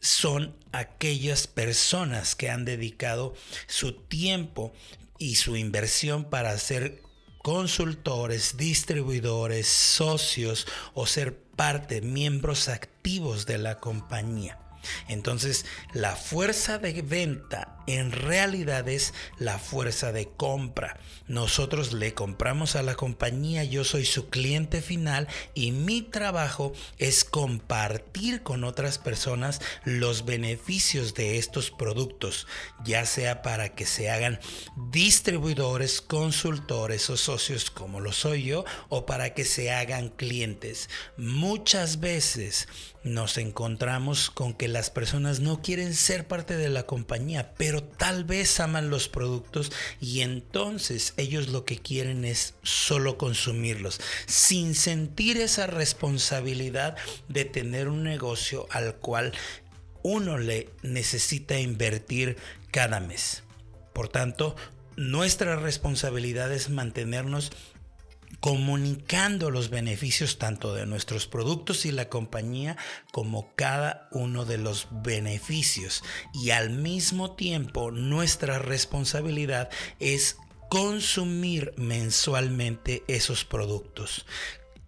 son 0.00 0.54
aquellas 0.72 1.46
personas 1.46 2.34
que 2.34 2.50
han 2.50 2.64
dedicado 2.64 3.34
su 3.66 3.92
tiempo 3.92 4.72
y 5.18 5.36
su 5.36 5.56
inversión 5.56 6.28
para 6.28 6.58
ser 6.58 7.00
consultores, 7.42 8.56
distribuidores, 8.56 9.66
socios 9.66 10.66
o 10.94 11.06
ser 11.06 11.36
parte, 11.36 12.00
miembros 12.00 12.68
activos 12.68 13.46
de 13.46 13.58
la 13.58 13.78
compañía. 13.80 14.58
Entonces, 15.08 15.64
la 15.92 16.16
fuerza 16.16 16.78
de 16.78 17.02
venta 17.02 17.73
en 17.86 18.12
realidad 18.12 18.88
es 18.88 19.14
la 19.38 19.58
fuerza 19.58 20.12
de 20.12 20.28
compra. 20.28 20.98
Nosotros 21.26 21.92
le 21.92 22.14
compramos 22.14 22.76
a 22.76 22.82
la 22.82 22.94
compañía, 22.94 23.64
yo 23.64 23.84
soy 23.84 24.04
su 24.04 24.28
cliente 24.28 24.82
final 24.82 25.28
y 25.54 25.72
mi 25.72 26.02
trabajo 26.02 26.72
es 26.98 27.24
compartir 27.24 28.42
con 28.42 28.64
otras 28.64 28.98
personas 28.98 29.60
los 29.84 30.24
beneficios 30.24 31.14
de 31.14 31.38
estos 31.38 31.70
productos, 31.70 32.46
ya 32.84 33.06
sea 33.06 33.42
para 33.42 33.74
que 33.74 33.86
se 33.86 34.10
hagan 34.10 34.38
distribuidores, 34.90 36.00
consultores 36.00 37.08
o 37.10 37.16
socios 37.16 37.70
como 37.70 38.00
lo 38.00 38.12
soy 38.12 38.44
yo, 38.44 38.64
o 38.88 39.06
para 39.06 39.34
que 39.34 39.44
se 39.44 39.70
hagan 39.70 40.10
clientes. 40.10 40.88
Muchas 41.16 42.00
veces 42.00 42.68
nos 43.04 43.36
encontramos 43.36 44.30
con 44.30 44.54
que 44.54 44.66
las 44.66 44.90
personas 44.90 45.40
no 45.40 45.60
quieren 45.60 45.94
ser 45.94 46.26
parte 46.26 46.56
de 46.56 46.70
la 46.70 46.84
compañía, 46.84 47.52
pero 47.56 47.73
tal 47.82 48.24
vez 48.24 48.60
aman 48.60 48.90
los 48.90 49.08
productos 49.08 49.72
y 50.00 50.20
entonces 50.20 51.14
ellos 51.16 51.48
lo 51.48 51.64
que 51.64 51.78
quieren 51.78 52.24
es 52.24 52.54
solo 52.62 53.18
consumirlos, 53.18 54.00
sin 54.26 54.74
sentir 54.74 55.38
esa 55.38 55.66
responsabilidad 55.66 56.96
de 57.28 57.44
tener 57.44 57.88
un 57.88 58.02
negocio 58.02 58.66
al 58.70 58.96
cual 58.96 59.32
uno 60.02 60.38
le 60.38 60.68
necesita 60.82 61.58
invertir 61.58 62.36
cada 62.70 63.00
mes. 63.00 63.42
Por 63.92 64.08
tanto, 64.08 64.54
nuestra 64.96 65.56
responsabilidad 65.56 66.52
es 66.52 66.70
mantenernos 66.70 67.50
comunicando 68.44 69.50
los 69.50 69.70
beneficios 69.70 70.36
tanto 70.36 70.74
de 70.74 70.84
nuestros 70.84 71.26
productos 71.26 71.86
y 71.86 71.92
la 71.92 72.10
compañía 72.10 72.76
como 73.10 73.54
cada 73.56 74.06
uno 74.10 74.44
de 74.44 74.58
los 74.58 74.86
beneficios. 74.90 76.04
Y 76.34 76.50
al 76.50 76.68
mismo 76.68 77.36
tiempo 77.36 77.90
nuestra 77.90 78.58
responsabilidad 78.58 79.70
es 79.98 80.36
consumir 80.68 81.72
mensualmente 81.78 83.02
esos 83.08 83.46
productos 83.46 84.26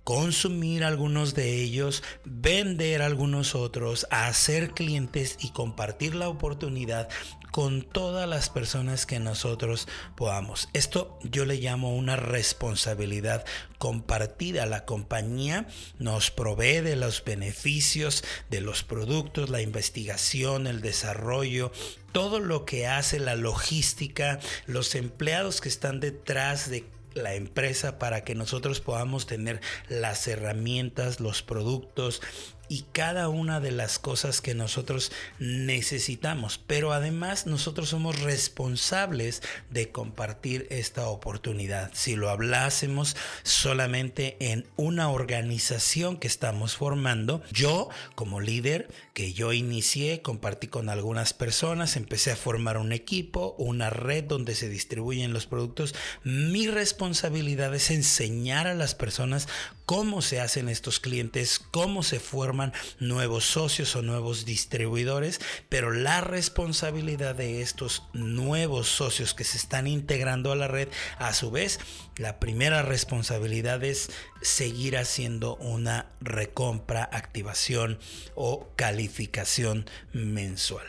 consumir 0.07 0.85
algunos 0.85 1.35
de 1.35 1.61
ellos, 1.61 2.05
vender 2.25 3.03
algunos 3.03 3.57
otros, 3.57 4.07
hacer 4.13 4.71
clientes 4.71 5.37
y 5.41 5.51
compartir 5.51 6.15
la 6.15 6.29
oportunidad 6.29 7.09
con 7.51 7.83
todas 7.83 8.29
las 8.29 8.49
personas 8.49 9.05
que 9.05 9.19
nosotros 9.19 9.89
podamos. 10.15 10.69
Esto 10.75 11.19
yo 11.25 11.45
le 11.45 11.57
llamo 11.57 11.97
una 11.97 12.15
responsabilidad 12.15 13.45
compartida. 13.79 14.65
La 14.67 14.85
compañía 14.85 15.67
nos 15.99 16.31
provee 16.31 16.83
de 16.83 16.95
los 16.95 17.25
beneficios 17.25 18.23
de 18.49 18.61
los 18.61 18.85
productos, 18.85 19.51
la 19.51 19.61
investigación, 19.61 20.69
el 20.69 20.83
desarrollo, 20.83 21.73
todo 22.13 22.39
lo 22.39 22.65
que 22.65 22.87
hace 22.87 23.19
la 23.19 23.35
logística, 23.35 24.39
los 24.67 24.95
empleados 24.95 25.61
que 25.61 25.69
están 25.69 25.99
detrás 25.99 26.71
de 26.71 26.85
la 27.17 27.35
empresa 27.35 27.99
para 27.99 28.23
que 28.25 28.35
nosotros 28.35 28.81
podamos 28.81 29.27
tener 29.27 29.61
las 29.89 30.29
herramientas, 30.29 31.19
los 31.21 31.43
productos 31.43 32.23
y 32.69 32.85
cada 32.93 33.29
una 33.29 33.61
de 33.61 33.71
las 33.71 33.99
cosas 33.99 34.41
que 34.41 34.55
nosotros 34.55 35.13
necesitamos. 35.39 36.59
Pero 36.67 36.93
además 36.93 37.47
nosotros 37.47 37.89
somos 37.89 38.21
responsables 38.21 39.43
de 39.71 39.91
compartir 39.91 40.67
esta 40.71 41.09
oportunidad. 41.09 41.91
Si 41.95 42.17
lo 42.17 42.31
hablásemos 42.31 43.17
solamente 43.43 44.37
en 44.41 44.67
una 44.77 45.11
organización 45.11 46.17
que 46.17 46.27
estamos 46.27 46.77
formando, 46.77 47.43
yo 47.53 47.89
como 48.15 48.41
líder 48.41 48.89
que 49.15 49.33
yo 49.33 49.53
inicié, 49.53 50.21
compartí 50.23 50.67
con 50.67 50.89
algunas 50.89 51.33
personas, 51.33 51.97
empecé 51.97 52.33
a 52.33 52.37
formar 52.37 52.77
un 52.79 52.93
equipo, 52.93 53.55
una 53.59 53.91
red 53.91 54.25
donde 54.25 54.55
se 54.55 54.69
distribuyen 54.69 55.33
los 55.33 55.47
productos. 55.47 55.95
Mi 56.23 56.67
responsabilidad 56.67 57.75
es 57.75 57.91
enseñar 57.91 58.67
a 58.67 58.75
las 58.75 58.95
personas 58.95 59.49
cómo 59.87 60.21
se 60.21 60.41
hacen 60.41 60.69
estos 60.69 61.01
clientes, 61.01 61.61
cómo 61.71 62.03
se 62.03 62.21
forman 62.21 62.73
nuevos 62.99 63.45
socios 63.45 63.95
o 63.97 64.03
nuevos 64.03 64.45
distribuidores, 64.45 65.41
pero 65.69 65.93
la 65.93 66.21
responsabilidad 66.21 67.37
de 67.37 67.63
estos 67.63 68.03
nuevos 68.13 68.89
socios 68.89 69.33
que 69.33 69.45
se 69.45 69.57
están 69.57 69.87
integrando 69.87 70.53
a 70.53 70.57
la 70.57 70.69
red, 70.69 70.89
a 71.19 71.33
su 71.33 71.51
vez, 71.51 71.79
la 72.17 72.41
primera 72.41 72.83
responsabilidad 72.83 73.83
es 73.85 74.11
seguir 74.43 74.97
haciendo 74.97 75.57
una 75.57 76.11
recompra, 76.21 77.09
activación 77.13 77.99
o 78.35 78.69
calificación 78.75 79.89
mensual. 80.13 80.87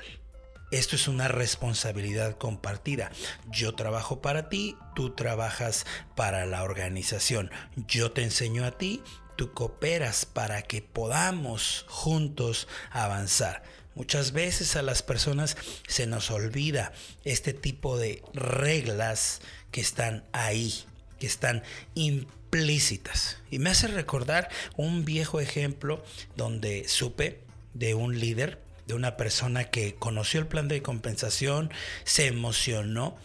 Esto 0.69 0.97
es 0.97 1.07
una 1.07 1.29
responsabilidad 1.29 2.37
compartida. 2.37 3.09
Yo 3.49 3.73
trabajo 3.73 4.21
para 4.21 4.49
ti, 4.49 4.75
tú 4.95 5.11
trabajas 5.11 5.85
para 6.15 6.45
la 6.45 6.63
organización. 6.63 7.51
Yo 7.87 8.11
te 8.11 8.23
enseño 8.23 8.65
a 8.65 8.71
ti, 8.71 9.01
tú 9.37 9.53
cooperas 9.53 10.25
para 10.25 10.63
que 10.63 10.81
podamos 10.81 11.85
juntos 11.87 12.67
avanzar. 12.91 13.63
Muchas 13.95 14.33
veces 14.33 14.75
a 14.75 14.81
las 14.81 15.03
personas 15.03 15.55
se 15.87 16.05
nos 16.05 16.31
olvida 16.31 16.91
este 17.23 17.53
tipo 17.53 17.97
de 17.97 18.21
reglas 18.33 19.39
que 19.71 19.79
están 19.79 20.25
ahí, 20.33 20.83
que 21.17 21.27
están 21.27 21.63
implícitas. 21.95 23.37
Y 23.49 23.59
me 23.59 23.69
hace 23.69 23.87
recordar 23.87 24.49
un 24.75 25.05
viejo 25.05 25.39
ejemplo 25.39 26.03
donde 26.35 26.89
supe 26.89 27.41
de 27.73 27.93
un 27.93 28.19
líder 28.19 28.66
de 28.87 28.93
una 28.93 29.17
persona 29.17 29.65
que 29.65 29.95
conoció 29.95 30.39
el 30.39 30.47
plan 30.47 30.67
de 30.67 30.81
compensación, 30.81 31.71
se 32.05 32.27
emocionó, 32.27 33.15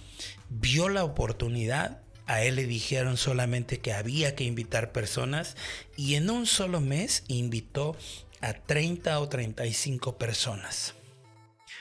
vio 0.51 0.89
la 0.89 1.05
oportunidad, 1.05 2.03
a 2.27 2.43
él 2.43 2.57
le 2.57 2.67
dijeron 2.67 3.17
solamente 3.17 3.81
que 3.81 3.93
había 3.93 4.35
que 4.35 4.45
invitar 4.45 4.93
personas 4.93 5.57
y 5.97 6.15
en 6.15 6.31
un 6.31 6.47
solo 6.47 6.81
mes 6.81 7.25
invitó 7.29 7.97
a 8.41 8.55
30 8.55 9.19
o 9.19 9.29
35 9.29 10.19
personas. 10.19 10.95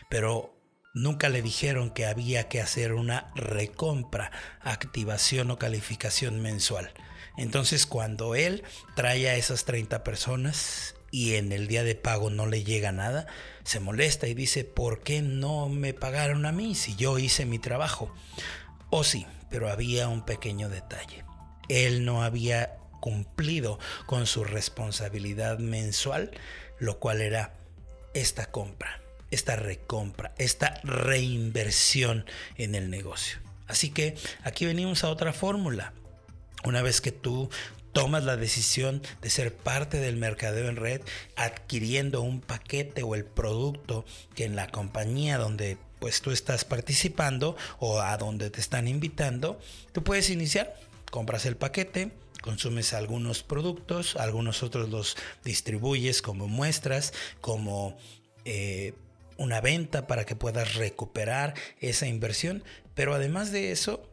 Pero 0.10 0.56
nunca 0.94 1.30
le 1.30 1.42
dijeron 1.42 1.92
que 1.92 2.06
había 2.06 2.50
que 2.50 2.62
hacer 2.62 2.94
una 2.94 3.32
recompra, 3.36 4.32
activación 4.62 5.52
o 5.52 5.58
calificación 5.58 6.42
mensual. 6.42 6.92
Entonces 7.38 7.86
cuando 7.86 8.36
él 8.36 8.64
trae 8.96 9.30
a 9.30 9.36
esas 9.36 9.66
30 9.66 10.04
personas 10.04 10.96
y 11.12 11.36
en 11.36 11.52
el 11.52 11.68
día 11.68 11.84
de 11.84 11.96
pago 11.96 12.30
no 12.30 12.48
le 12.48 12.64
llega 12.64 12.92
nada, 12.94 13.28
se 13.64 13.80
molesta 13.80 14.28
y 14.28 14.34
dice, 14.34 14.64
¿por 14.64 15.04
qué 15.04 15.22
no 15.22 15.68
me 15.70 15.94
pagaron 15.94 16.46
a 16.46 16.52
mí 16.52 16.74
si 16.74 16.96
yo 16.96 17.20
hice 17.20 17.46
mi 17.46 17.60
trabajo? 17.60 18.14
O 18.90 19.04
sí, 19.04 19.28
pero 19.50 19.70
había 19.70 20.08
un 20.08 20.26
pequeño 20.26 20.70
detalle. 20.70 21.26
Él 21.68 22.06
no 22.06 22.24
había 22.24 22.78
cumplido 23.02 23.78
con 24.06 24.26
su 24.26 24.46
responsabilidad 24.46 25.60
mensual, 25.60 26.32
lo 26.80 27.00
cual 27.00 27.22
era 27.22 27.54
esta 28.14 28.46
compra, 28.46 29.02
esta 29.30 29.58
recompra, 29.58 30.34
esta 30.38 30.80
reinversión 30.84 32.26
en 32.58 32.76
el 32.76 32.90
negocio. 32.90 33.40
Así 33.68 33.90
que 33.90 34.16
aquí 34.44 34.66
venimos 34.66 35.04
a 35.04 35.10
otra 35.10 35.34
fórmula. 35.34 35.94
Una 36.64 36.82
vez 36.82 37.02
que 37.02 37.12
tú 37.12 37.50
tomas 37.94 38.24
la 38.24 38.38
decisión 38.38 39.02
de 39.22 39.30
ser 39.30 39.56
parte 39.56 40.00
del 40.00 40.18
mercadeo 40.18 40.70
en 40.70 40.76
red 40.76 41.02
adquiriendo 41.36 42.22
un 42.22 42.42
paquete 42.42 43.04
o 43.04 43.16
el 43.16 43.26
producto 43.26 44.06
que 44.36 44.46
en 44.46 44.56
la 44.56 44.68
compañía 44.70 45.38
donde 45.38 45.78
pues 46.00 46.22
tú 46.22 46.32
estás 46.32 46.66
participando 46.66 47.56
o 47.80 48.02
a 48.02 48.18
donde 48.18 48.50
te 48.50 48.60
están 48.60 48.88
invitando, 48.88 49.60
tú 49.92 50.04
puedes 50.04 50.32
iniciar, 50.32 50.76
compras 51.12 51.46
el 51.46 51.56
paquete, 51.56 52.12
consumes 52.42 52.94
algunos 52.94 53.44
productos, 53.44 54.16
algunos 54.16 54.64
otros 54.64 54.90
los 54.90 55.16
distribuyes 55.44 56.24
como 56.24 56.48
muestras, 56.48 57.14
como 57.40 57.98
eh, 58.46 58.96
una 59.38 59.62
venta 59.62 60.08
para 60.08 60.26
que 60.26 60.36
puedas 60.36 60.74
recuperar 60.74 61.54
esa 61.80 62.08
inversión, 62.08 62.64
pero 62.96 63.14
además 63.14 63.52
de 63.52 63.72
eso, 63.72 64.11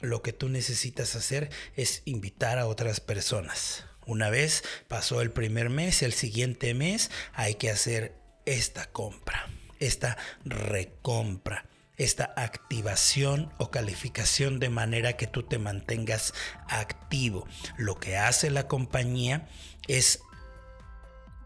lo 0.00 0.22
que 0.22 0.32
tú 0.32 0.48
necesitas 0.48 1.16
hacer 1.16 1.50
es 1.76 2.02
invitar 2.04 2.58
a 2.58 2.66
otras 2.66 3.00
personas. 3.00 3.84
Una 4.06 4.30
vez 4.30 4.64
pasó 4.88 5.20
el 5.20 5.30
primer 5.30 5.70
mes, 5.70 6.02
el 6.02 6.12
siguiente 6.12 6.72
mes 6.74 7.10
hay 7.34 7.56
que 7.56 7.70
hacer 7.70 8.14
esta 8.46 8.86
compra, 8.86 9.50
esta 9.80 10.16
recompra, 10.44 11.66
esta 11.98 12.32
activación 12.36 13.52
o 13.58 13.70
calificación 13.70 14.60
de 14.60 14.70
manera 14.70 15.16
que 15.16 15.26
tú 15.26 15.42
te 15.42 15.58
mantengas 15.58 16.32
activo. 16.68 17.46
Lo 17.76 17.96
que 17.96 18.16
hace 18.16 18.50
la 18.50 18.68
compañía 18.68 19.48
es 19.88 20.20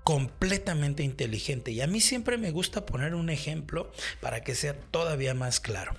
completamente 0.04 1.02
inteligente 1.02 1.70
y 1.70 1.80
a 1.80 1.86
mí 1.86 2.00
siempre 2.00 2.36
me 2.36 2.50
gusta 2.50 2.86
poner 2.86 3.14
un 3.14 3.30
ejemplo 3.30 3.90
para 4.20 4.42
que 4.42 4.54
sea 4.54 4.78
todavía 4.78 5.34
más 5.34 5.58
claro. 5.58 5.94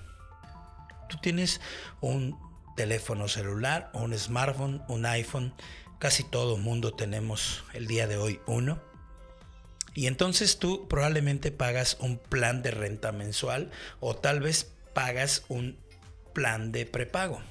Tú 1.09 1.17
tienes 1.21 1.61
un 2.01 2.37
teléfono 2.75 3.27
celular, 3.27 3.89
un 3.93 4.17
smartphone, 4.17 4.83
un 4.87 5.05
iPhone. 5.05 5.53
Casi 5.99 6.23
todo 6.23 6.57
mundo 6.57 6.93
tenemos 6.93 7.63
el 7.73 7.87
día 7.87 8.07
de 8.07 8.17
hoy 8.17 8.39
uno. 8.45 8.81
Y 9.93 10.07
entonces 10.07 10.57
tú 10.57 10.87
probablemente 10.87 11.51
pagas 11.51 11.97
un 11.99 12.17
plan 12.17 12.63
de 12.63 12.71
renta 12.71 13.11
mensual 13.11 13.69
o 13.99 14.15
tal 14.15 14.39
vez 14.39 14.71
pagas 14.93 15.43
un 15.49 15.77
plan 16.33 16.71
de 16.71 16.85
prepago. 16.85 17.41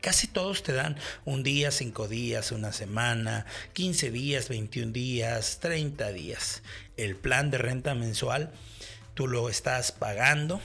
Casi 0.00 0.28
todos 0.28 0.62
te 0.62 0.72
dan 0.72 0.96
un 1.24 1.42
día, 1.42 1.72
cinco 1.72 2.06
días, 2.06 2.52
una 2.52 2.72
semana, 2.72 3.46
15 3.72 4.12
días, 4.12 4.48
21 4.48 4.92
días, 4.92 5.58
30 5.60 6.12
días. 6.12 6.62
El 6.96 7.16
plan 7.16 7.50
de 7.50 7.58
renta 7.58 7.96
mensual 7.96 8.52
tú 9.14 9.26
lo 9.26 9.48
estás 9.48 9.90
pagando 9.90 10.60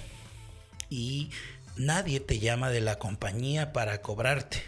y 0.89 1.31
nadie 1.75 2.19
te 2.19 2.39
llama 2.39 2.69
de 2.69 2.81
la 2.81 2.97
compañía 2.99 3.73
para 3.73 4.01
cobrarte. 4.01 4.63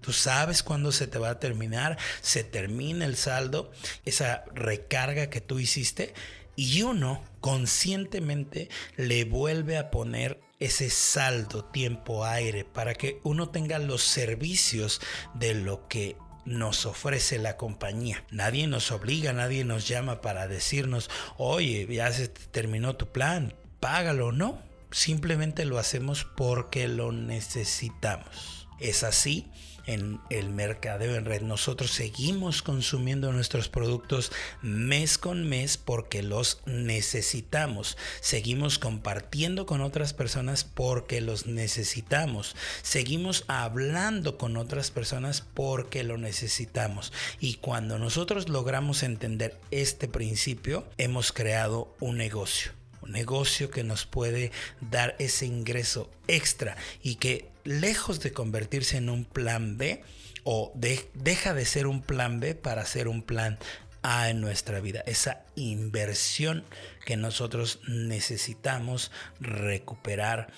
Tú 0.00 0.12
sabes 0.12 0.62
cuándo 0.62 0.92
se 0.92 1.06
te 1.06 1.18
va 1.18 1.30
a 1.30 1.38
terminar, 1.38 1.98
se 2.22 2.42
termina 2.42 3.04
el 3.04 3.16
saldo, 3.16 3.70
esa 4.04 4.44
recarga 4.54 5.28
que 5.28 5.40
tú 5.40 5.58
hiciste, 5.58 6.14
y 6.56 6.82
uno 6.82 7.22
conscientemente 7.40 8.68
le 8.96 9.24
vuelve 9.24 9.76
a 9.76 9.90
poner 9.90 10.40
ese 10.58 10.90
saldo, 10.90 11.64
tiempo, 11.64 12.24
aire, 12.24 12.64
para 12.64 12.94
que 12.94 13.20
uno 13.24 13.48
tenga 13.50 13.78
los 13.78 14.02
servicios 14.02 15.00
de 15.34 15.54
lo 15.54 15.88
que 15.88 16.16
nos 16.44 16.86
ofrece 16.86 17.38
la 17.38 17.56
compañía. 17.56 18.24
Nadie 18.30 18.66
nos 18.66 18.90
obliga, 18.90 19.32
nadie 19.32 19.64
nos 19.64 19.86
llama 19.88 20.20
para 20.20 20.48
decirnos, 20.48 21.10
oye, 21.36 21.86
ya 21.90 22.12
se 22.12 22.28
terminó 22.28 22.96
tu 22.96 23.06
plan, 23.06 23.54
págalo, 23.80 24.32
¿no? 24.32 24.69
Simplemente 24.90 25.64
lo 25.64 25.78
hacemos 25.78 26.24
porque 26.24 26.88
lo 26.88 27.12
necesitamos. 27.12 28.66
Es 28.78 29.02
así 29.02 29.50
en 29.86 30.20
el 30.30 30.50
mercadeo 30.50 31.16
en 31.16 31.24
red. 31.24 31.42
Nosotros 31.42 31.90
seguimos 31.90 32.62
consumiendo 32.62 33.32
nuestros 33.32 33.68
productos 33.68 34.30
mes 34.62 35.18
con 35.18 35.48
mes 35.48 35.76
porque 35.76 36.22
los 36.22 36.60
necesitamos. 36.66 37.96
Seguimos 38.20 38.78
compartiendo 38.78 39.66
con 39.66 39.80
otras 39.80 40.12
personas 40.12 40.64
porque 40.64 41.20
los 41.20 41.46
necesitamos. 41.46 42.56
Seguimos 42.82 43.44
hablando 43.48 44.38
con 44.38 44.56
otras 44.56 44.90
personas 44.90 45.40
porque 45.40 46.04
lo 46.04 46.18
necesitamos. 46.18 47.12
Y 47.40 47.54
cuando 47.54 47.98
nosotros 47.98 48.48
logramos 48.48 49.02
entender 49.02 49.58
este 49.70 50.08
principio, 50.08 50.86
hemos 50.98 51.32
creado 51.32 51.94
un 52.00 52.16
negocio 52.16 52.79
negocio 53.10 53.70
que 53.70 53.84
nos 53.84 54.06
puede 54.06 54.52
dar 54.80 55.16
ese 55.18 55.46
ingreso 55.46 56.10
extra 56.28 56.76
y 57.02 57.16
que 57.16 57.50
lejos 57.64 58.20
de 58.20 58.32
convertirse 58.32 58.96
en 58.96 59.10
un 59.10 59.24
plan 59.24 59.76
B 59.76 60.02
o 60.44 60.72
deja 60.74 61.54
de 61.54 61.64
ser 61.64 61.86
un 61.86 62.02
plan 62.02 62.40
B 62.40 62.54
para 62.54 62.84
ser 62.86 63.08
un 63.08 63.22
plan 63.22 63.58
A 64.02 64.30
en 64.30 64.40
nuestra 64.40 64.80
vida. 64.80 65.02
Esa 65.06 65.44
inversión 65.56 66.64
que 67.04 67.16
nosotros 67.16 67.80
necesitamos 67.86 69.10
recuperar 69.40 70.52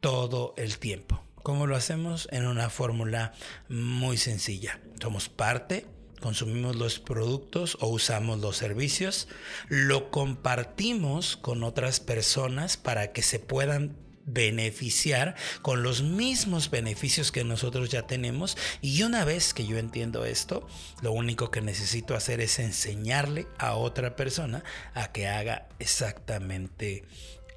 todo 0.00 0.54
el 0.56 0.78
tiempo. 0.78 1.22
¿Cómo 1.42 1.66
lo 1.66 1.76
hacemos? 1.76 2.28
En 2.30 2.46
una 2.46 2.70
fórmula 2.70 3.32
muy 3.68 4.16
sencilla. 4.16 4.80
Somos 5.00 5.28
parte 5.28 5.86
consumimos 6.22 6.76
los 6.76 6.98
productos 6.98 7.76
o 7.80 7.88
usamos 7.88 8.40
los 8.40 8.56
servicios, 8.56 9.28
lo 9.68 10.10
compartimos 10.10 11.36
con 11.36 11.62
otras 11.64 12.00
personas 12.00 12.78
para 12.78 13.12
que 13.12 13.20
se 13.20 13.38
puedan 13.38 13.96
beneficiar 14.24 15.34
con 15.62 15.82
los 15.82 16.02
mismos 16.02 16.70
beneficios 16.70 17.32
que 17.32 17.44
nosotros 17.44 17.90
ya 17.90 18.06
tenemos. 18.06 18.56
Y 18.80 19.02
una 19.02 19.24
vez 19.24 19.52
que 19.52 19.66
yo 19.66 19.78
entiendo 19.78 20.24
esto 20.24 20.66
lo 21.02 21.12
único 21.12 21.50
que 21.50 21.60
necesito 21.60 22.14
hacer 22.14 22.40
es 22.40 22.58
enseñarle 22.58 23.46
a 23.58 23.74
otra 23.74 24.16
persona 24.16 24.64
a 24.94 25.12
que 25.12 25.26
haga 25.26 25.68
exactamente 25.78 27.04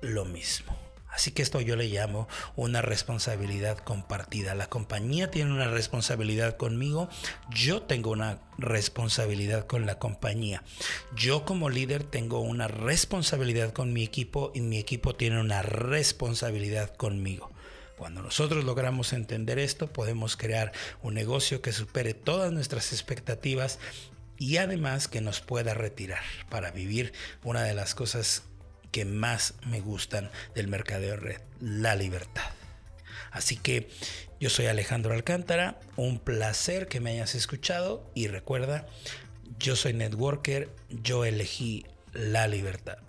lo 0.01 0.25
mismo 0.25 0.84
Así 1.15 1.31
que 1.31 1.41
esto 1.41 1.61
yo 1.61 1.77
le 1.77 1.87
llamo 1.87 2.27
una 2.57 2.81
responsabilidad 2.81 3.77
compartida. 3.77 4.53
La 4.53 4.67
compañía 4.67 5.31
tiene 5.31 5.53
una 5.53 5.69
responsabilidad 5.69 6.57
conmigo, 6.57 7.07
yo 7.49 7.81
tengo 7.81 8.11
una 8.11 8.39
responsabilidad 8.57 9.65
con 9.65 9.85
la 9.85 9.97
compañía. 9.97 10.61
Yo 11.15 11.45
como 11.45 11.69
líder 11.69 12.03
tengo 12.03 12.41
una 12.41 12.67
responsabilidad 12.67 13.71
con 13.71 13.93
mi 13.93 14.03
equipo 14.03 14.51
y 14.53 14.59
mi 14.59 14.77
equipo 14.77 15.15
tiene 15.15 15.39
una 15.39 15.61
responsabilidad 15.61 16.93
conmigo. 16.93 17.49
Cuando 17.97 18.21
nosotros 18.21 18.65
logramos 18.65 19.13
entender 19.13 19.57
esto, 19.57 19.87
podemos 19.87 20.35
crear 20.35 20.73
un 21.01 21.13
negocio 21.13 21.61
que 21.61 21.71
supere 21.71 22.13
todas 22.13 22.51
nuestras 22.51 22.91
expectativas 22.91 23.79
y 24.37 24.57
además 24.57 25.07
que 25.07 25.21
nos 25.21 25.39
pueda 25.39 25.73
retirar 25.73 26.23
para 26.49 26.71
vivir 26.71 27.13
una 27.41 27.63
de 27.63 27.73
las 27.73 27.95
cosas 27.95 28.43
que 28.95 29.03
más 29.03 29.55
me 29.67 29.81
gustan 29.81 30.31
del 30.53 30.69
mercadeo 30.69 31.17
red, 31.17 31.41
la 31.59 31.95
libertad. 31.95 32.49
Así 33.29 33.57
que 33.57 33.89
yo 34.39 34.49
soy 34.49 34.67
Alejandro 34.67 35.13
Alcántara, 35.13 35.81
un 35.97 36.17
placer 36.17 36.87
que 36.87 37.01
me 37.01 37.11
hayas 37.11 37.35
escuchado 37.35 38.09
y 38.15 38.27
recuerda, 38.27 38.87
yo 39.59 39.75
soy 39.75 39.91
networker, 39.91 40.69
yo 40.89 41.25
elegí 41.25 41.85
la 42.13 42.47
libertad. 42.47 42.99